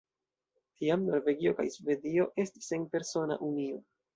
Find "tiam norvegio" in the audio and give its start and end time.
0.79-1.53